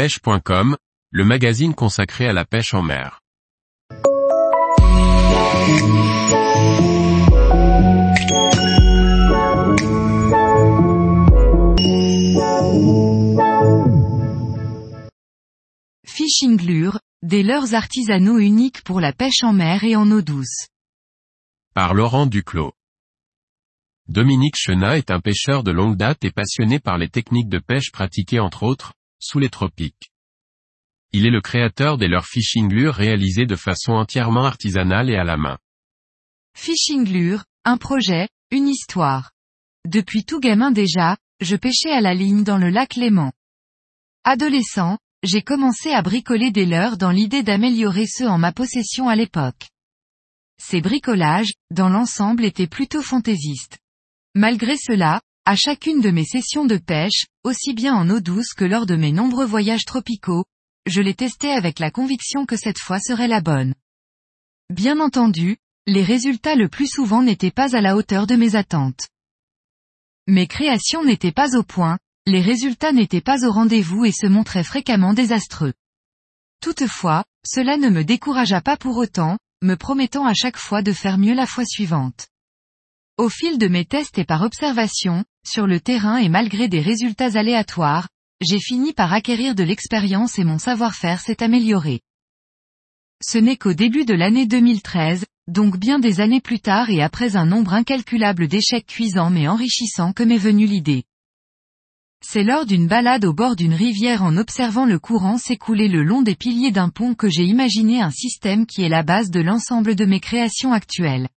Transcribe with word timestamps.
pêche.com, 0.00 0.78
le 1.10 1.24
magazine 1.26 1.74
consacré 1.74 2.26
à 2.26 2.32
la 2.32 2.46
pêche 2.46 2.72
en 2.72 2.80
mer. 2.80 3.20
Fishing 16.06 16.62
Lure, 16.62 16.98
des 17.20 17.42
leurres 17.42 17.74
artisanaux 17.74 18.38
uniques 18.38 18.82
pour 18.84 19.02
la 19.02 19.12
pêche 19.12 19.42
en 19.42 19.52
mer 19.52 19.84
et 19.84 19.96
en 19.96 20.10
eau 20.10 20.22
douce. 20.22 20.68
Par 21.74 21.92
Laurent 21.92 22.24
Duclos. 22.24 22.72
Dominique 24.08 24.56
Chenat 24.56 24.96
est 24.96 25.10
un 25.10 25.20
pêcheur 25.20 25.62
de 25.62 25.72
longue 25.72 25.98
date 25.98 26.24
et 26.24 26.30
passionné 26.30 26.78
par 26.78 26.96
les 26.96 27.10
techniques 27.10 27.50
de 27.50 27.58
pêche 27.58 27.92
pratiquées 27.92 28.40
entre 28.40 28.62
autres, 28.62 28.94
sous 29.20 29.38
les 29.38 29.50
tropiques. 29.50 30.10
Il 31.12 31.26
est 31.26 31.30
le 31.30 31.40
créateur 31.40 31.98
des 31.98 32.08
leurres 32.08 32.26
fishing 32.26 32.72
lure 32.72 32.94
réalisées 32.94 33.46
de 33.46 33.56
façon 33.56 33.92
entièrement 33.92 34.44
artisanale 34.44 35.10
et 35.10 35.16
à 35.16 35.24
la 35.24 35.36
main. 35.36 35.58
Fishing 36.56 37.08
Lure, 37.08 37.44
un 37.64 37.76
projet, 37.76 38.28
une 38.50 38.68
histoire. 38.68 39.32
Depuis 39.86 40.24
tout 40.24 40.40
gamin 40.40 40.70
déjà, 40.70 41.16
je 41.40 41.56
pêchais 41.56 41.92
à 41.92 42.00
la 42.00 42.14
ligne 42.14 42.44
dans 42.44 42.58
le 42.58 42.68
lac 42.68 42.96
Léman. 42.96 43.32
Adolescent, 44.24 44.98
j'ai 45.22 45.42
commencé 45.42 45.90
à 45.90 46.02
bricoler 46.02 46.50
des 46.50 46.66
leurres 46.66 46.96
dans 46.96 47.10
l'idée 47.10 47.42
d'améliorer 47.42 48.06
ceux 48.06 48.28
en 48.28 48.38
ma 48.38 48.52
possession 48.52 49.08
à 49.08 49.16
l'époque. 49.16 49.68
Ces 50.62 50.80
bricolages, 50.80 51.52
dans 51.70 51.88
l'ensemble 51.88 52.44
étaient 52.44 52.66
plutôt 52.66 53.02
fantaisistes. 53.02 53.78
Malgré 54.34 54.76
cela, 54.76 55.20
à 55.44 55.56
chacune 55.56 56.00
de 56.00 56.10
mes 56.10 56.24
sessions 56.24 56.64
de 56.64 56.76
pêche, 56.76 57.26
aussi 57.44 57.74
bien 57.74 57.94
en 57.94 58.08
eau 58.10 58.20
douce 58.20 58.52
que 58.54 58.64
lors 58.64 58.86
de 58.86 58.96
mes 58.96 59.12
nombreux 59.12 59.46
voyages 59.46 59.84
tropicaux, 59.84 60.44
je 60.86 61.00
les 61.00 61.14
testais 61.14 61.52
avec 61.52 61.78
la 61.78 61.90
conviction 61.90 62.46
que 62.46 62.56
cette 62.56 62.78
fois 62.78 63.00
serait 63.00 63.28
la 63.28 63.40
bonne. 63.40 63.74
Bien 64.70 65.00
entendu, 65.00 65.56
les 65.86 66.02
résultats 66.04 66.54
le 66.54 66.68
plus 66.68 66.86
souvent 66.86 67.22
n'étaient 67.22 67.50
pas 67.50 67.74
à 67.74 67.80
la 67.80 67.96
hauteur 67.96 68.26
de 68.26 68.36
mes 68.36 68.54
attentes. 68.54 69.08
Mes 70.26 70.46
créations 70.46 71.04
n'étaient 71.04 71.32
pas 71.32 71.56
au 71.56 71.62
point, 71.62 71.98
les 72.26 72.40
résultats 72.40 72.92
n'étaient 72.92 73.20
pas 73.20 73.44
au 73.44 73.50
rendez-vous 73.50 74.04
et 74.04 74.12
se 74.12 74.26
montraient 74.26 74.62
fréquemment 74.62 75.14
désastreux. 75.14 75.72
Toutefois, 76.60 77.24
cela 77.44 77.76
ne 77.76 77.88
me 77.88 78.04
découragea 78.04 78.60
pas 78.60 78.76
pour 78.76 78.98
autant, 78.98 79.38
me 79.62 79.74
promettant 79.74 80.26
à 80.26 80.34
chaque 80.34 80.58
fois 80.58 80.82
de 80.82 80.92
faire 80.92 81.18
mieux 81.18 81.34
la 81.34 81.46
fois 81.46 81.64
suivante. 81.64 82.28
Au 83.20 83.28
fil 83.28 83.58
de 83.58 83.68
mes 83.68 83.84
tests 83.84 84.16
et 84.16 84.24
par 84.24 84.40
observation, 84.40 85.26
sur 85.46 85.66
le 85.66 85.78
terrain 85.78 86.16
et 86.16 86.30
malgré 86.30 86.68
des 86.68 86.80
résultats 86.80 87.38
aléatoires, 87.38 88.08
j'ai 88.40 88.58
fini 88.58 88.94
par 88.94 89.12
acquérir 89.12 89.54
de 89.54 89.62
l'expérience 89.62 90.38
et 90.38 90.44
mon 90.44 90.56
savoir-faire 90.56 91.20
s'est 91.20 91.42
amélioré. 91.42 92.00
Ce 93.22 93.36
n'est 93.36 93.58
qu'au 93.58 93.74
début 93.74 94.06
de 94.06 94.14
l'année 94.14 94.46
2013, 94.46 95.26
donc 95.48 95.76
bien 95.76 95.98
des 95.98 96.20
années 96.22 96.40
plus 96.40 96.60
tard 96.60 96.88
et 96.88 97.02
après 97.02 97.36
un 97.36 97.44
nombre 97.44 97.74
incalculable 97.74 98.48
d'échecs 98.48 98.86
cuisants 98.86 99.28
mais 99.28 99.48
enrichissants 99.48 100.14
que 100.14 100.22
m'est 100.22 100.38
venue 100.38 100.64
l'idée. 100.64 101.04
C'est 102.24 102.42
lors 102.42 102.64
d'une 102.64 102.86
balade 102.86 103.26
au 103.26 103.34
bord 103.34 103.54
d'une 103.54 103.74
rivière 103.74 104.22
en 104.22 104.38
observant 104.38 104.86
le 104.86 104.98
courant 104.98 105.36
s'écouler 105.36 105.88
le 105.88 106.04
long 106.04 106.22
des 106.22 106.36
piliers 106.36 106.72
d'un 106.72 106.88
pont 106.88 107.14
que 107.14 107.28
j'ai 107.28 107.44
imaginé 107.44 108.00
un 108.00 108.10
système 108.10 108.64
qui 108.64 108.80
est 108.80 108.88
la 108.88 109.02
base 109.02 109.28
de 109.28 109.40
l'ensemble 109.40 109.94
de 109.94 110.06
mes 110.06 110.20
créations 110.20 110.72
actuelles. 110.72 111.28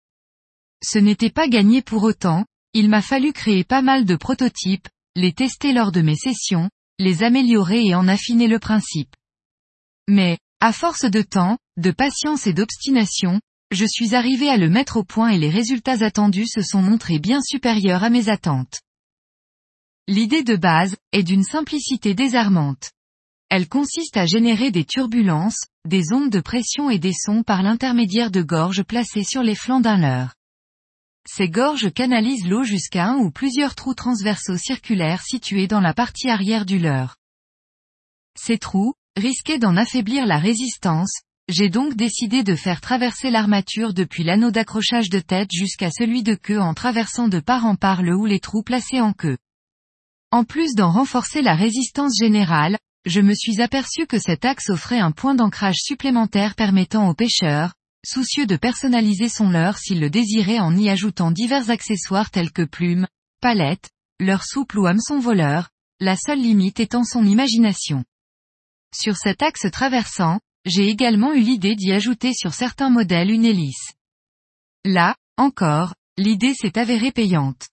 Ce 0.84 0.98
n'était 0.98 1.30
pas 1.30 1.48
gagné 1.48 1.82
pour 1.82 2.02
autant, 2.02 2.44
il 2.74 2.88
m'a 2.88 3.02
fallu 3.02 3.32
créer 3.32 3.64
pas 3.64 3.82
mal 3.82 4.04
de 4.04 4.16
prototypes, 4.16 4.88
les 5.14 5.32
tester 5.32 5.72
lors 5.72 5.92
de 5.92 6.00
mes 6.00 6.16
sessions, 6.16 6.70
les 6.98 7.22
améliorer 7.22 7.84
et 7.86 7.94
en 7.94 8.08
affiner 8.08 8.48
le 8.48 8.58
principe. 8.58 9.14
Mais, 10.08 10.38
à 10.60 10.72
force 10.72 11.04
de 11.04 11.22
temps, 11.22 11.58
de 11.76 11.90
patience 11.90 12.46
et 12.46 12.52
d'obstination, 12.52 13.40
je 13.70 13.86
suis 13.86 14.14
arrivé 14.14 14.48
à 14.48 14.56
le 14.56 14.68
mettre 14.68 14.98
au 14.98 15.04
point 15.04 15.30
et 15.30 15.38
les 15.38 15.50
résultats 15.50 16.04
attendus 16.04 16.46
se 16.46 16.62
sont 16.62 16.82
montrés 16.82 17.18
bien 17.18 17.40
supérieurs 17.42 18.04
à 18.04 18.10
mes 18.10 18.28
attentes. 18.28 18.80
L'idée 20.08 20.42
de 20.42 20.56
base, 20.56 20.96
est 21.12 21.22
d'une 21.22 21.44
simplicité 21.44 22.14
désarmante. 22.14 22.90
Elle 23.48 23.68
consiste 23.68 24.16
à 24.16 24.26
générer 24.26 24.70
des 24.70 24.84
turbulences, 24.84 25.64
des 25.86 26.12
ondes 26.12 26.30
de 26.30 26.40
pression 26.40 26.90
et 26.90 26.98
des 26.98 27.12
sons 27.12 27.42
par 27.42 27.62
l'intermédiaire 27.62 28.30
de 28.30 28.42
gorges 28.42 28.82
placées 28.82 29.24
sur 29.24 29.42
les 29.42 29.54
flancs 29.54 29.80
d'un 29.80 29.98
leurre. 29.98 30.34
Ces 31.28 31.48
gorges 31.48 31.92
canalisent 31.92 32.46
l'eau 32.46 32.64
jusqu'à 32.64 33.06
un 33.06 33.16
ou 33.16 33.30
plusieurs 33.30 33.74
trous 33.74 33.94
transversaux 33.94 34.56
circulaires 34.56 35.22
situés 35.22 35.68
dans 35.68 35.80
la 35.80 35.94
partie 35.94 36.28
arrière 36.28 36.66
du 36.66 36.78
leurre. 36.78 37.16
Ces 38.38 38.58
trous, 38.58 38.94
risquaient 39.16 39.58
d'en 39.58 39.76
affaiblir 39.76 40.26
la 40.26 40.38
résistance, 40.38 41.20
j'ai 41.48 41.68
donc 41.68 41.96
décidé 41.96 42.42
de 42.42 42.54
faire 42.54 42.80
traverser 42.80 43.30
l'armature 43.30 43.94
depuis 43.94 44.24
l'anneau 44.24 44.50
d'accrochage 44.50 45.10
de 45.10 45.20
tête 45.20 45.50
jusqu'à 45.52 45.90
celui 45.90 46.22
de 46.22 46.34
queue 46.34 46.60
en 46.60 46.74
traversant 46.74 47.28
de 47.28 47.40
part 47.40 47.66
en 47.66 47.76
part 47.76 48.02
le 48.02 48.16
ou 48.16 48.26
les 48.26 48.40
trous 48.40 48.62
placés 48.62 49.00
en 49.00 49.12
queue. 49.12 49.38
En 50.30 50.44
plus 50.44 50.74
d'en 50.74 50.90
renforcer 50.90 51.42
la 51.42 51.54
résistance 51.54 52.16
générale, 52.18 52.78
je 53.04 53.20
me 53.20 53.34
suis 53.34 53.60
aperçu 53.60 54.06
que 54.06 54.18
cet 54.18 54.44
axe 54.44 54.70
offrait 54.70 55.00
un 55.00 55.10
point 55.10 55.34
d'ancrage 55.34 55.78
supplémentaire 55.82 56.54
permettant 56.54 57.08
aux 57.08 57.14
pêcheurs, 57.14 57.74
soucieux 58.04 58.46
de 58.46 58.56
personnaliser 58.56 59.28
son 59.28 59.50
leurre 59.50 59.78
s'il 59.78 60.00
le 60.00 60.10
désirait 60.10 60.58
en 60.58 60.76
y 60.76 60.88
ajoutant 60.88 61.30
divers 61.30 61.70
accessoires 61.70 62.30
tels 62.30 62.52
que 62.52 62.62
plumes, 62.62 63.06
palettes, 63.40 63.90
leurre 64.20 64.44
souple 64.44 64.78
ou 64.78 64.86
hameçon 64.86 65.18
voleur, 65.18 65.70
la 66.00 66.16
seule 66.16 66.40
limite 66.40 66.80
étant 66.80 67.04
son 67.04 67.24
imagination. 67.24 68.04
Sur 68.94 69.16
cet 69.16 69.42
axe 69.42 69.70
traversant, 69.70 70.40
j'ai 70.64 70.88
également 70.88 71.32
eu 71.32 71.40
l'idée 71.40 71.74
d'y 71.74 71.92
ajouter 71.92 72.32
sur 72.34 72.54
certains 72.54 72.90
modèles 72.90 73.30
une 73.30 73.44
hélice. 73.44 73.92
Là, 74.84 75.16
encore, 75.36 75.94
l'idée 76.18 76.54
s'est 76.54 76.78
avérée 76.78 77.12
payante. 77.12 77.68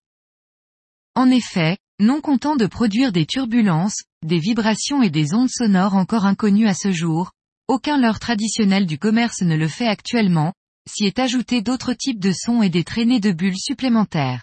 En 1.15 1.29
effet, 1.29 1.77
non 1.99 2.21
content 2.21 2.55
de 2.55 2.65
produire 2.65 3.11
des 3.11 3.25
turbulences, 3.25 4.03
des 4.23 4.39
vibrations 4.39 5.01
et 5.01 5.09
des 5.09 5.33
ondes 5.33 5.49
sonores 5.49 5.95
encore 5.95 6.25
inconnues 6.25 6.67
à 6.67 6.73
ce 6.73 6.91
jour, 6.91 7.31
aucun 7.69 7.99
leurre 7.99 8.19
traditionnel 8.19 8.87
du 8.87 8.97
commerce 8.97 9.43
ne 9.43 9.55
le 9.55 9.67
fait 9.67 9.87
actuellement, 9.87 10.53
s'y 10.89 11.05
est 11.05 11.19
ajouté 11.19 11.61
d'autres 11.61 11.93
types 11.93 12.19
de 12.19 12.31
sons 12.31 12.63
et 12.63 12.69
des 12.69 12.83
traînées 12.83 13.19
de 13.19 13.31
bulles 13.31 13.59
supplémentaires. 13.59 14.41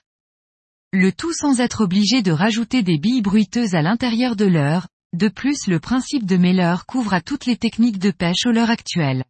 Le 0.93 1.11
tout 1.11 1.33
sans 1.33 1.61
être 1.61 1.83
obligé 1.83 2.23
de 2.23 2.31
rajouter 2.31 2.85
des 2.85 2.99
billes 2.99 3.23
bruiteuses 3.23 3.75
à 3.75 3.83
l'intérieur 3.83 4.37
de 4.37 4.45
leurre, 4.45 4.87
de 5.13 5.27
plus 5.27 5.67
le 5.67 5.81
principe 5.81 6.25
de 6.25 6.37
mes 6.37 6.53
leurres 6.53 6.87
couvre 6.87 7.15
à 7.15 7.21
toutes 7.21 7.47
les 7.47 7.57
techniques 7.57 7.99
de 7.99 8.13
pêche 8.13 8.47
au 8.47 8.53
leurre 8.53 8.71
actuel. 8.71 9.25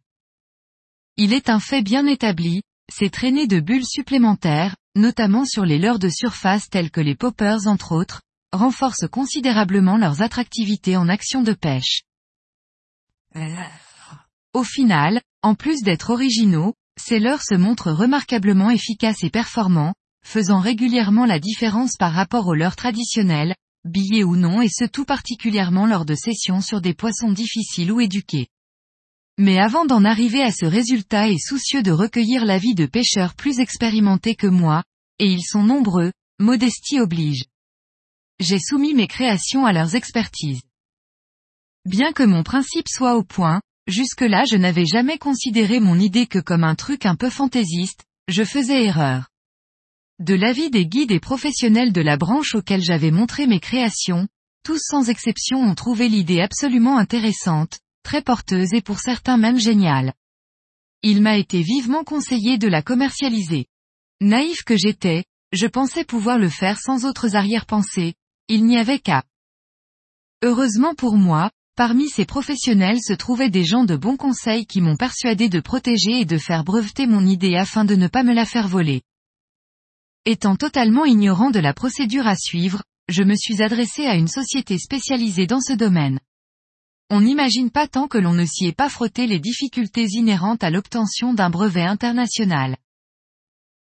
Il 1.17 1.33
est 1.33 1.49
un 1.49 1.59
fait 1.59 1.81
bien 1.81 2.05
établi, 2.05 2.61
ces 2.93 3.09
traînées 3.09 3.47
de 3.47 3.59
bulles 3.59 3.85
supplémentaires, 3.85 4.75
notamment 4.95 5.43
sur 5.43 5.65
les 5.65 5.79
leurres 5.79 5.97
de 5.97 6.09
surface 6.09 6.69
tels 6.69 6.91
que 6.91 7.01
les 7.01 7.15
poppers 7.15 7.65
entre 7.65 7.93
autres, 7.93 8.21
renforcent 8.53 9.07
considérablement 9.09 9.97
leurs 9.97 10.21
attractivités 10.21 10.97
en 10.97 11.09
action 11.09 11.41
de 11.41 11.53
pêche. 11.53 12.03
Au 14.53 14.63
final, 14.63 15.21
en 15.41 15.55
plus 15.55 15.81
d'être 15.81 16.09
originaux, 16.09 16.73
ces 16.99 17.19
leurres 17.19 17.43
se 17.43 17.55
montrent 17.55 17.91
remarquablement 17.91 18.69
efficaces 18.69 19.23
et 19.23 19.29
performants, 19.29 19.93
faisant 20.25 20.59
régulièrement 20.59 21.25
la 21.25 21.39
différence 21.39 21.95
par 21.97 22.13
rapport 22.13 22.47
aux 22.47 22.55
leurres 22.55 22.75
traditionnels, 22.75 23.55
billets 23.85 24.23
ou 24.23 24.35
non 24.35 24.61
et 24.61 24.69
ce 24.69 24.85
tout 24.85 25.05
particulièrement 25.05 25.85
lors 25.85 26.05
de 26.05 26.15
sessions 26.15 26.61
sur 26.61 26.81
des 26.81 26.93
poissons 26.93 27.31
difficiles 27.31 27.91
ou 27.91 28.01
éduqués. 28.01 28.47
Mais 29.37 29.59
avant 29.59 29.85
d'en 29.85 30.03
arriver 30.03 30.41
à 30.41 30.51
ce 30.51 30.65
résultat 30.65 31.29
et 31.29 31.37
soucieux 31.37 31.83
de 31.83 31.91
recueillir 31.91 32.43
l'avis 32.43 32.73
de 32.73 32.87
pêcheurs 32.87 33.35
plus 33.35 33.59
expérimentés 33.59 34.35
que 34.35 34.47
moi, 34.47 34.83
et 35.19 35.27
ils 35.27 35.43
sont 35.43 35.63
nombreux, 35.63 36.11
modestie 36.39 36.99
oblige. 36.99 37.45
J'ai 38.39 38.59
soumis 38.59 38.93
mes 38.93 39.07
créations 39.07 39.65
à 39.65 39.73
leurs 39.73 39.95
expertises. 39.95 40.61
Bien 41.85 42.11
que 42.11 42.23
mon 42.23 42.43
principe 42.43 42.89
soit 42.89 43.15
au 43.15 43.23
point, 43.23 43.61
jusque-là 43.87 44.43
je 44.49 44.57
n'avais 44.57 44.85
jamais 44.85 45.17
considéré 45.17 45.79
mon 45.79 45.97
idée 45.99 46.27
que 46.27 46.39
comme 46.39 46.63
un 46.63 46.75
truc 46.75 47.05
un 47.05 47.15
peu 47.15 47.29
fantaisiste, 47.29 48.05
je 48.27 48.43
faisais 48.43 48.83
erreur. 48.85 49.29
De 50.19 50.33
l'avis 50.33 50.69
des 50.69 50.85
guides 50.85 51.11
et 51.11 51.19
professionnels 51.19 51.93
de 51.93 52.01
la 52.01 52.17
branche 52.17 52.55
auxquels 52.55 52.83
j'avais 52.83 53.11
montré 53.11 53.47
mes 53.47 53.59
créations, 53.59 54.27
tous 54.63 54.79
sans 54.83 55.09
exception 55.09 55.59
ont 55.59 55.75
trouvé 55.75 56.09
l'idée 56.09 56.41
absolument 56.41 56.97
intéressante, 56.97 57.79
très 58.03 58.21
porteuse 58.21 58.73
et 58.73 58.81
pour 58.81 58.99
certains 58.99 59.37
même 59.37 59.59
géniale. 59.59 60.13
Il 61.03 61.21
m'a 61.21 61.37
été 61.37 61.61
vivement 61.61 62.03
conseillé 62.03 62.57
de 62.57 62.67
la 62.67 62.81
commercialiser. 62.81 63.67
Naïf 64.19 64.63
que 64.63 64.75
j'étais, 64.75 65.25
je 65.53 65.67
pensais 65.67 66.03
pouvoir 66.03 66.39
le 66.39 66.49
faire 66.49 66.79
sans 66.79 67.05
autres 67.05 67.35
arrière-pensées, 67.35 68.15
il 68.47 68.65
n'y 68.65 68.77
avait 68.77 68.99
qu'à. 68.99 69.23
Heureusement 70.43 70.95
pour 70.95 71.15
moi, 71.15 71.51
Parmi 71.77 72.09
ces 72.09 72.25
professionnels 72.25 72.97
se 72.99 73.13
trouvaient 73.13 73.51
des 73.51 73.63
gens 73.63 73.83
de 73.83 73.95
bons 73.95 74.17
conseils 74.17 74.65
qui 74.65 74.81
m'ont 74.81 74.97
persuadé 74.97 75.47
de 75.47 75.59
protéger 75.59 76.21
et 76.21 76.25
de 76.25 76.39
faire 76.39 76.63
breveter 76.63 77.05
mon 77.05 77.23
idée 77.23 77.55
afin 77.55 77.85
de 77.85 77.95
ne 77.95 78.07
pas 78.07 78.23
me 78.23 78.33
la 78.33 78.45
faire 78.45 78.67
voler. 78.67 79.03
Étant 80.25 80.55
totalement 80.55 81.05
ignorant 81.05 81.51
de 81.51 81.59
la 81.59 81.75
procédure 81.75 82.25
à 82.25 82.35
suivre, 82.35 82.81
je 83.09 83.21
me 83.21 83.35
suis 83.35 83.61
adressé 83.61 84.07
à 84.07 84.15
une 84.15 84.27
société 84.27 84.79
spécialisée 84.79 85.45
dans 85.45 85.61
ce 85.61 85.73
domaine. 85.73 86.19
on 87.11 87.21
n'imagine 87.21 87.69
pas 87.69 87.87
tant 87.87 88.07
que 88.07 88.17
l'on 88.17 88.33
ne 88.33 88.45
s'y 88.45 88.65
est 88.65 88.75
pas 88.75 88.89
frotté 88.89 89.27
les 89.27 89.39
difficultés 89.39 90.07
inhérentes 90.13 90.63
à 90.63 90.71
l'obtention 90.71 91.35
d'un 91.35 91.51
brevet 91.51 91.83
international. 91.83 92.75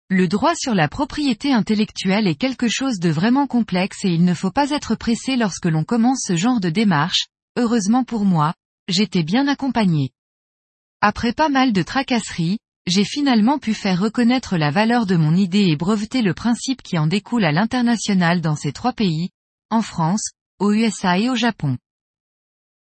Le 0.09 0.29
droit 0.29 0.55
sur 0.55 0.77
la 0.77 0.87
propriété 0.87 1.53
intellectuelle 1.53 2.29
est 2.29 2.37
quelque 2.37 2.69
chose 2.69 3.01
de 3.01 3.11
vraiment 3.11 3.49
complexe 3.49 4.05
et 4.05 4.11
il 4.11 4.25
ne 4.25 4.35
faut 4.35 4.53
pas 4.53 4.71
être 4.71 4.95
pressé 4.95 5.35
lorsque 5.35 5.67
l'on 5.67 5.83
commence 5.83 6.23
ce 6.25 6.37
genre 6.37 6.61
de 6.61 6.71
démarche, 6.71 7.27
heureusement 7.61 8.05
pour 8.05 8.25
moi, 8.25 8.55
j'étais 8.89 9.23
bien 9.23 9.47
accompagné. 9.47 10.11
Après 11.01 11.33
pas 11.33 11.49
mal 11.49 11.73
de 11.73 11.83
tracasseries, 11.83 12.59
j'ai 12.87 13.05
finalement 13.05 13.59
pu 13.59 13.75
faire 13.75 14.01
reconnaître 14.01 14.57
la 14.57 14.71
valeur 14.71 15.07
de 15.07 15.17
mon 15.17 15.35
idée 15.35 15.69
et 15.69 15.77
breveter 15.77 16.23
le 16.23 16.35
principe 16.35 16.83
qui 16.83 16.99
en 16.99 17.07
découle 17.07 17.45
à 17.45 17.53
l'international 17.53 18.41
dans 18.41 18.57
ces 18.57 18.73
trois 18.73 18.93
pays, 18.93 19.31
en 19.71 19.83
France, 19.83 20.31
aux 20.59 20.73
USA 20.73 21.19
et 21.19 21.31
au 21.31 21.37
Japon. 21.37 21.79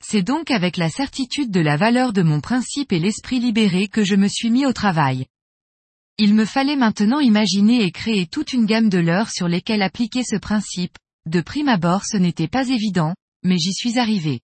C'est 0.02 0.22
donc 0.22 0.50
avec 0.50 0.76
la 0.76 0.90
certitude 0.90 1.50
de 1.50 1.60
la 1.60 1.76
valeur 1.76 2.12
de 2.12 2.22
mon 2.22 2.40
principe 2.40 2.92
et 2.92 2.98
l'esprit 2.98 3.40
libéré 3.40 3.88
que 3.88 4.04
je 4.04 4.16
me 4.16 4.28
suis 4.28 4.50
mis 4.50 4.66
au 4.66 4.72
travail. 4.72 5.26
Il 6.18 6.34
me 6.34 6.44
fallait 6.44 6.76
maintenant 6.76 7.20
imaginer 7.20 7.82
et 7.82 7.90
créer 7.90 8.26
toute 8.26 8.52
une 8.52 8.66
gamme 8.66 8.88
de 8.88 8.98
leurres 8.98 9.30
sur 9.30 9.48
lesquelles 9.48 9.82
appliquer 9.82 10.22
ce 10.22 10.36
principe, 10.36 10.96
de 11.26 11.40
prime 11.40 11.68
abord 11.68 12.04
ce 12.04 12.16
n'était 12.18 12.48
pas 12.48 12.68
évident, 12.68 13.14
mais 13.44 13.56
j'y 13.58 13.72
suis 13.72 13.98
arrivé. 13.98 14.40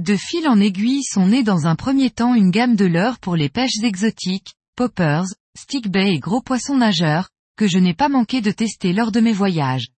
De 0.00 0.16
fil 0.16 0.48
en 0.48 0.58
aiguille 0.58 1.02
sont 1.04 1.26
nés 1.26 1.42
dans 1.42 1.66
un 1.66 1.76
premier 1.76 2.08
temps 2.08 2.34
une 2.34 2.50
gamme 2.50 2.74
de 2.74 2.86
leurres 2.86 3.18
pour 3.18 3.36
les 3.36 3.50
pêches 3.50 3.82
exotiques, 3.82 4.54
poppers, 4.74 5.26
stickbait 5.54 6.14
et 6.14 6.18
gros 6.18 6.40
poissons 6.40 6.78
nageurs, 6.78 7.28
que 7.54 7.68
je 7.68 7.76
n'ai 7.76 7.92
pas 7.92 8.08
manqué 8.08 8.40
de 8.40 8.50
tester 8.50 8.94
lors 8.94 9.12
de 9.12 9.20
mes 9.20 9.34
voyages. 9.34 9.88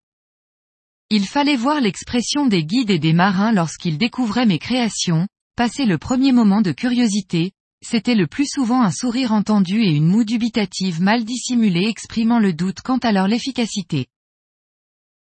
Il 1.08 1.24
fallait 1.24 1.54
voir 1.54 1.80
l'expression 1.80 2.46
des 2.46 2.64
guides 2.64 2.90
et 2.90 2.98
des 2.98 3.12
marins 3.12 3.52
lorsqu'ils 3.52 3.96
découvraient 3.96 4.44
mes 4.44 4.58
créations, 4.58 5.28
passer 5.54 5.84
le 5.84 5.98
premier 5.98 6.32
moment 6.32 6.62
de 6.62 6.72
curiosité, 6.72 7.52
c'était 7.80 8.16
le 8.16 8.26
plus 8.26 8.48
souvent 8.48 8.82
un 8.82 8.90
sourire 8.90 9.30
entendu 9.30 9.84
et 9.84 9.92
une 9.92 10.08
moue 10.08 10.24
dubitative 10.24 11.00
mal 11.00 11.24
dissimulée 11.24 11.86
exprimant 11.86 12.40
le 12.40 12.52
doute 12.52 12.80
quant 12.80 12.98
à 12.98 13.12
leur 13.12 13.32
efficacité. 13.32 14.08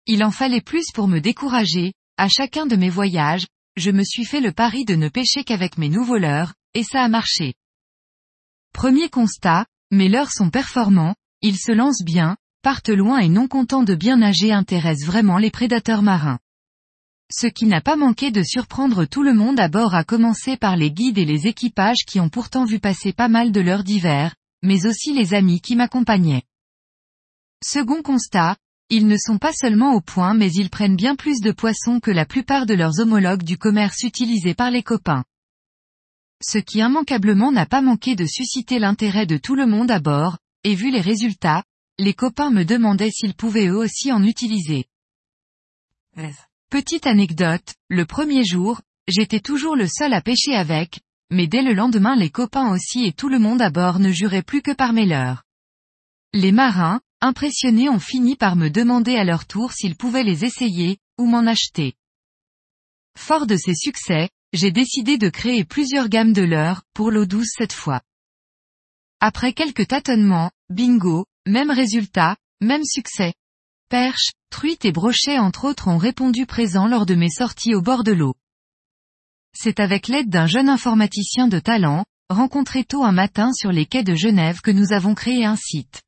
Il 0.08 0.24
en 0.24 0.32
fallait 0.32 0.60
plus 0.60 0.86
pour 0.92 1.08
me 1.08 1.20
décourager, 1.20 1.94
à 2.18 2.28
chacun 2.30 2.66
de 2.66 2.76
mes 2.76 2.90
voyages, 2.90 3.46
je 3.76 3.92
me 3.92 4.04
suis 4.04 4.26
fait 4.26 4.42
le 4.42 4.52
pari 4.52 4.86
de 4.86 4.96
ne 4.96 5.10
pêcher 5.10 5.44
qu'avec 5.44 5.78
mes 5.78 5.90
nouveaux 5.90 6.18
leurres, 6.18 6.54
et 6.74 6.84
ça 6.84 7.04
a 7.04 7.08
marché. 7.08 7.54
Premier 8.74 9.10
constat, 9.10 9.66
mes 9.92 10.10
leurres 10.10 10.32
sont 10.32 10.50
performants, 10.50 11.16
ils 11.42 11.58
se 11.58 11.72
lancent 11.72 12.04
bien, 12.04 12.38
partent 12.62 12.90
loin 12.90 13.20
et 13.20 13.30
non 13.30 13.48
contents 13.48 13.84
de 13.84 13.96
bien 13.96 14.18
nager 14.18 14.54
intéressent 14.54 15.08
vraiment 15.08 15.38
les 15.38 15.52
prédateurs 15.52 16.02
marins. 16.02 16.40
Ce 17.34 17.48
qui 17.48 17.66
n'a 17.66 17.82
pas 17.82 17.96
manqué 17.96 18.30
de 18.30 18.44
surprendre 18.44 19.06
tout 19.06 19.24
le 19.24 19.34
monde 19.34 19.60
à 19.60 19.70
bord 19.70 19.96
à 19.96 20.04
commencer 20.04 20.58
par 20.58 20.76
les 20.76 20.92
guides 20.92 21.18
et 21.18 21.26
les 21.26 21.48
équipages 21.48 22.06
qui 22.06 22.20
ont 22.20 22.30
pourtant 22.30 22.66
vu 22.66 22.80
passer 22.80 23.14
pas 23.14 23.30
mal 23.30 23.52
de 23.52 23.62
l'heure 23.62 23.84
d'hiver, 23.84 24.36
mais 24.64 24.86
aussi 24.86 25.14
les 25.14 25.34
amis 25.34 25.62
qui 25.62 25.76
m'accompagnaient. 25.76 26.44
Second 27.64 28.02
constat, 28.02 28.58
ils 28.92 29.08
ne 29.08 29.16
sont 29.18 29.38
pas 29.38 29.54
seulement 29.54 29.94
au 29.94 30.02
point 30.02 30.34
mais 30.34 30.52
ils 30.52 30.70
prennent 30.70 30.98
bien 30.98 31.16
plus 31.16 31.40
de 31.40 31.54
poissons 31.54 32.02
que 32.02 32.12
la 32.12 32.26
plupart 32.26 32.66
de 32.66 32.74
leurs 32.74 33.00
homologues 33.00 33.44
du 33.44 33.58
commerce 33.58 34.04
utilisés 34.04 34.54
par 34.54 34.70
les 34.70 34.84
copains. 34.84 35.24
Ce 36.44 36.58
qui 36.58 36.80
immanquablement 36.80 37.54
n'a 37.54 37.66
pas 37.66 37.82
manqué 37.82 38.16
de 38.16 38.26
susciter 38.26 38.80
l'intérêt 38.80 39.26
de 39.26 39.38
tout 39.38 39.56
le 39.56 39.66
monde 39.66 39.92
à 39.92 40.00
bord, 40.00 40.40
et 40.66 40.76
vu 40.76 40.92
les 40.92 41.00
résultats, 41.00 41.64
les 42.00 42.14
copains 42.14 42.52
me 42.52 42.66
demandaient 42.66 43.12
s'ils 43.12 43.34
pouvaient 43.34 43.68
eux 43.68 43.78
aussi 43.78 44.12
en 44.12 44.24
utiliser. 44.24 44.86
Petite 46.70 47.08
anecdote, 47.08 47.76
le 47.90 48.06
premier 48.06 48.44
jour, 48.44 48.82
j'étais 49.08 49.40
toujours 49.40 49.78
le 49.78 49.88
seul 49.88 50.14
à 50.14 50.22
pêcher 50.22 50.54
avec, 50.54 51.00
mais 51.30 51.48
dès 51.48 51.62
le 51.62 51.74
lendemain 51.74 52.18
les 52.18 52.30
copains 52.30 52.70
aussi 52.74 53.06
et 53.06 53.14
tout 53.14 53.30
le 53.30 53.40
monde 53.40 53.62
à 53.62 53.70
bord 53.70 54.00
ne 54.00 54.12
juraient 54.12 54.42
plus 54.42 54.62
que 54.62 54.72
par 54.72 54.92
mes 54.92 55.06
leurs. 55.06 55.44
Les 56.34 56.52
marins, 56.52 57.00
Impressionnés 57.22 57.88
ont 57.88 58.00
fini 58.00 58.36
par 58.36 58.56
me 58.56 58.70
demander 58.70 59.16
à 59.16 59.24
leur 59.24 59.46
tour 59.46 59.74
s'ils 59.74 59.96
pouvaient 59.96 60.24
les 60.24 60.44
essayer, 60.44 60.98
ou 61.20 61.28
m'en 61.28 61.46
acheter. 61.46 61.94
Fort 63.16 63.46
de 63.46 63.58
ces 63.58 63.76
succès, 63.76 64.30
j'ai 64.54 64.72
décidé 64.72 65.20
de 65.20 65.30
créer 65.30 65.64
plusieurs 65.64 66.10
gammes 66.10 66.34
de 66.34 66.42
leurres, 66.42 66.82
pour 66.96 67.12
l'eau 67.12 67.26
douce 67.26 67.52
cette 67.56 67.74
fois. 67.74 68.02
Après 69.20 69.54
quelques 69.54 69.88
tâtonnements, 69.88 70.50
bingo, 70.70 71.26
même 71.46 71.70
résultat, 71.70 72.38
même 72.60 72.84
succès. 72.84 73.36
Perches, 73.88 74.32
truites 74.50 74.86
et 74.86 74.92
brochets 74.92 75.38
entre 75.38 75.66
autres 75.66 75.90
ont 75.90 75.98
répondu 75.98 76.48
présent 76.48 76.88
lors 76.88 77.06
de 77.06 77.14
mes 77.14 77.30
sorties 77.30 77.76
au 77.76 77.84
bord 77.84 78.04
de 78.04 78.14
l'eau. 78.14 78.34
C'est 79.54 79.80
avec 79.80 80.08
l'aide 80.08 80.30
d'un 80.30 80.48
jeune 80.48 80.70
informaticien 80.70 81.48
de 81.48 81.60
talent, 81.60 82.06
rencontré 82.30 82.84
tôt 82.84 83.04
un 83.04 83.12
matin 83.12 83.52
sur 83.54 83.72
les 83.72 83.86
quais 83.86 84.04
de 84.04 84.16
Genève 84.16 84.62
que 84.62 84.72
nous 84.72 84.92
avons 84.92 85.14
créé 85.14 85.46
un 85.46 85.56
site. 85.56 86.02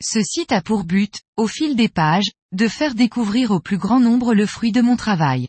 Ce 0.00 0.22
site 0.22 0.52
a 0.52 0.62
pour 0.62 0.84
but, 0.84 1.22
au 1.36 1.48
fil 1.48 1.74
des 1.74 1.88
pages, 1.88 2.30
de 2.52 2.68
faire 2.68 2.94
découvrir 2.94 3.50
au 3.50 3.58
plus 3.58 3.78
grand 3.78 3.98
nombre 3.98 4.32
le 4.32 4.46
fruit 4.46 4.70
de 4.70 4.80
mon 4.80 4.94
travail. 4.94 5.48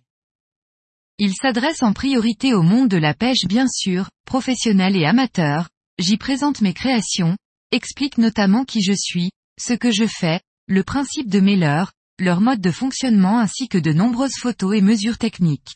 Il 1.19 1.35
s'adresse 1.35 1.83
en 1.83 1.93
priorité 1.93 2.55
au 2.55 2.63
monde 2.63 2.89
de 2.89 2.97
la 2.97 3.13
pêche 3.13 3.45
bien 3.45 3.67
sûr, 3.67 4.09
professionnel 4.25 4.95
et 4.95 5.05
amateur, 5.05 5.69
j'y 5.99 6.17
présente 6.17 6.61
mes 6.61 6.73
créations, 6.73 7.37
explique 7.71 8.17
notamment 8.17 8.65
qui 8.65 8.81
je 8.81 8.93
suis, 8.93 9.29
ce 9.59 9.73
que 9.73 9.91
je 9.91 10.07
fais, 10.07 10.41
le 10.67 10.83
principe 10.83 11.29
de 11.29 11.41
mes 11.41 11.55
leurres, 11.55 11.91
leur 12.17 12.41
mode 12.41 12.61
de 12.61 12.71
fonctionnement 12.71 13.37
ainsi 13.37 13.67
que 13.67 13.77
de 13.77 13.93
nombreuses 13.93 14.37
photos 14.39 14.75
et 14.75 14.81
mesures 14.81 15.19
techniques. 15.19 15.75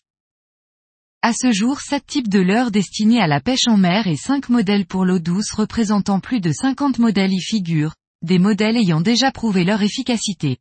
À 1.21 1.31
ce 1.31 1.51
jour, 1.51 1.79
sept 1.79 2.07
types 2.07 2.27
de 2.27 2.39
leurres 2.39 2.71
destinés 2.71 3.21
à 3.21 3.27
la 3.27 3.39
pêche 3.39 3.67
en 3.67 3.77
mer 3.77 4.07
et 4.07 4.17
cinq 4.17 4.49
modèles 4.49 4.87
pour 4.87 5.05
l'eau 5.05 5.19
douce 5.19 5.51
représentant 5.51 6.19
plus 6.19 6.41
de 6.41 6.51
50 6.51 6.97
modèles 6.97 7.33
y 7.33 7.39
figurent, 7.39 7.93
des 8.23 8.39
modèles 8.39 8.77
ayant 8.77 9.01
déjà 9.01 9.31
prouvé 9.31 9.63
leur 9.63 9.81
efficacité. 9.81 10.57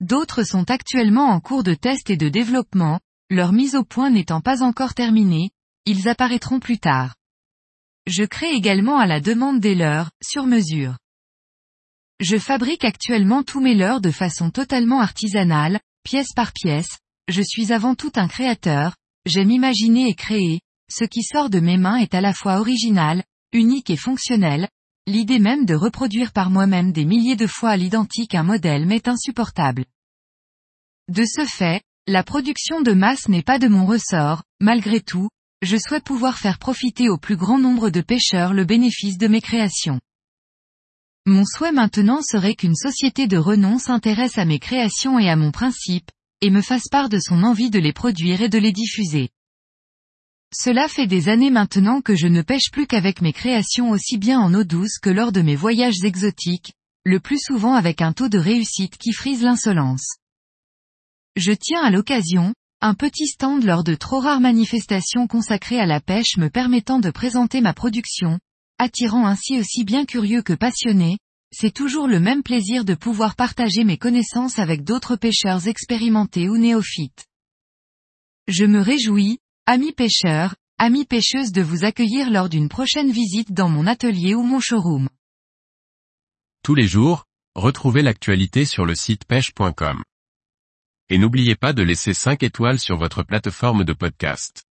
D'autres 0.00 0.44
sont 0.44 0.70
actuellement 0.70 1.26
en 1.26 1.40
cours 1.40 1.62
de 1.62 1.74
test 1.74 2.10
et 2.10 2.16
de 2.16 2.28
développement, 2.28 3.00
leur 3.30 3.52
mise 3.52 3.74
au 3.74 3.84
point 3.84 4.10
n'étant 4.10 4.40
pas 4.40 4.62
encore 4.62 4.94
terminée, 4.94 5.50
ils 5.84 6.08
apparaîtront 6.08 6.60
plus 6.60 6.78
tard. 6.78 7.14
Je 8.06 8.24
crée 8.24 8.52
également 8.52 8.98
à 8.98 9.06
la 9.06 9.20
demande 9.20 9.58
des 9.58 9.74
leurs, 9.74 10.10
sur 10.22 10.46
mesure. 10.46 10.96
Je 12.20 12.38
fabrique 12.38 12.84
actuellement 12.84 13.42
tous 13.42 13.60
mes 13.60 13.74
leurs 13.74 14.00
de 14.00 14.10
façon 14.10 14.50
totalement 14.50 15.00
artisanale, 15.00 15.80
pièce 16.04 16.32
par 16.34 16.52
pièce, 16.52 16.98
je 17.28 17.42
suis 17.42 17.72
avant 17.72 17.94
tout 17.94 18.12
un 18.14 18.28
créateur, 18.28 18.96
j'aime 19.26 19.50
imaginer 19.50 20.08
et 20.08 20.14
créer, 20.14 20.60
ce 20.88 21.04
qui 21.04 21.22
sort 21.22 21.50
de 21.50 21.58
mes 21.58 21.78
mains 21.78 21.96
est 21.96 22.14
à 22.14 22.20
la 22.20 22.32
fois 22.32 22.60
original, 22.60 23.24
unique 23.52 23.90
et 23.90 23.96
fonctionnel, 23.96 24.68
L'idée 25.08 25.38
même 25.38 25.66
de 25.66 25.74
reproduire 25.74 26.32
par 26.32 26.50
moi-même 26.50 26.90
des 26.90 27.04
milliers 27.04 27.36
de 27.36 27.46
fois 27.46 27.70
à 27.70 27.76
l'identique 27.76 28.34
un 28.34 28.42
modèle 28.42 28.86
m'est 28.86 29.06
insupportable. 29.06 29.84
De 31.08 31.24
ce 31.24 31.44
fait, 31.44 31.82
la 32.08 32.24
production 32.24 32.80
de 32.80 32.92
masse 32.92 33.28
n'est 33.28 33.42
pas 33.42 33.60
de 33.60 33.68
mon 33.68 33.86
ressort, 33.86 34.42
malgré 34.60 35.00
tout, 35.00 35.28
je 35.62 35.76
souhaite 35.76 36.04
pouvoir 36.04 36.38
faire 36.38 36.58
profiter 36.58 37.08
au 37.08 37.18
plus 37.18 37.36
grand 37.36 37.58
nombre 37.58 37.90
de 37.90 38.00
pêcheurs 38.00 38.52
le 38.52 38.64
bénéfice 38.64 39.16
de 39.16 39.28
mes 39.28 39.40
créations. 39.40 40.00
Mon 41.24 41.44
souhait 41.44 41.72
maintenant 41.72 42.20
serait 42.22 42.54
qu'une 42.54 42.74
société 42.74 43.26
de 43.26 43.36
renom 43.36 43.78
s'intéresse 43.78 44.38
à 44.38 44.44
mes 44.44 44.58
créations 44.58 45.18
et 45.18 45.28
à 45.28 45.36
mon 45.36 45.52
principe, 45.52 46.10
et 46.40 46.50
me 46.50 46.62
fasse 46.62 46.88
part 46.90 47.08
de 47.08 47.18
son 47.18 47.42
envie 47.42 47.70
de 47.70 47.78
les 47.78 47.92
produire 47.92 48.42
et 48.42 48.48
de 48.48 48.58
les 48.58 48.72
diffuser. 48.72 49.30
Cela 50.58 50.88
fait 50.88 51.06
des 51.06 51.28
années 51.28 51.50
maintenant 51.50 52.00
que 52.00 52.16
je 52.16 52.26
ne 52.26 52.40
pêche 52.40 52.70
plus 52.72 52.86
qu'avec 52.86 53.20
mes 53.20 53.34
créations 53.34 53.90
aussi 53.90 54.16
bien 54.16 54.40
en 54.40 54.54
eau 54.54 54.64
douce 54.64 54.98
que 54.98 55.10
lors 55.10 55.30
de 55.30 55.42
mes 55.42 55.54
voyages 55.54 56.02
exotiques, 56.02 56.72
le 57.04 57.20
plus 57.20 57.38
souvent 57.38 57.74
avec 57.74 58.00
un 58.00 58.14
taux 58.14 58.30
de 58.30 58.38
réussite 58.38 58.96
qui 58.96 59.12
frise 59.12 59.42
l'insolence. 59.42 60.16
Je 61.36 61.52
tiens 61.52 61.82
à 61.82 61.90
l'occasion, 61.90 62.54
un 62.80 62.94
petit 62.94 63.26
stand 63.26 63.64
lors 63.64 63.84
de 63.84 63.94
trop 63.94 64.18
rares 64.18 64.40
manifestations 64.40 65.26
consacrées 65.26 65.78
à 65.78 65.84
la 65.84 66.00
pêche 66.00 66.38
me 66.38 66.48
permettant 66.48 67.00
de 67.00 67.10
présenter 67.10 67.60
ma 67.60 67.74
production, 67.74 68.38
attirant 68.78 69.26
ainsi 69.26 69.58
aussi 69.58 69.84
bien 69.84 70.06
curieux 70.06 70.40
que 70.40 70.54
passionnés, 70.54 71.18
c'est 71.52 71.72
toujours 71.72 72.08
le 72.08 72.18
même 72.18 72.42
plaisir 72.42 72.86
de 72.86 72.94
pouvoir 72.94 73.36
partager 73.36 73.84
mes 73.84 73.98
connaissances 73.98 74.58
avec 74.58 74.84
d'autres 74.84 75.16
pêcheurs 75.16 75.68
expérimentés 75.68 76.48
ou 76.48 76.56
néophytes. 76.56 77.26
Je 78.48 78.64
me 78.64 78.80
réjouis, 78.80 79.38
Amis 79.68 79.90
pêcheurs, 79.90 80.54
amis 80.78 81.04
pêcheuses 81.04 81.50
de 81.50 81.60
vous 81.60 81.84
accueillir 81.84 82.30
lors 82.30 82.48
d'une 82.48 82.68
prochaine 82.68 83.10
visite 83.10 83.52
dans 83.52 83.68
mon 83.68 83.88
atelier 83.88 84.32
ou 84.32 84.44
mon 84.44 84.60
showroom. 84.60 85.08
Tous 86.62 86.76
les 86.76 86.86
jours, 86.86 87.24
retrouvez 87.56 88.02
l'actualité 88.02 88.64
sur 88.64 88.84
le 88.84 88.94
site 88.94 89.24
pêche.com. 89.24 90.04
Et 91.08 91.18
n'oubliez 91.18 91.56
pas 91.56 91.72
de 91.72 91.82
laisser 91.82 92.14
5 92.14 92.44
étoiles 92.44 92.78
sur 92.78 92.96
votre 92.96 93.24
plateforme 93.24 93.82
de 93.82 93.92
podcast. 93.92 94.65